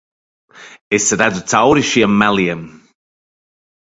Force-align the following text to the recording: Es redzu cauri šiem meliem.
Es 0.95 1.05
redzu 1.19 1.43
cauri 1.51 1.83
šiem 1.89 2.13
meliem. 2.21 2.61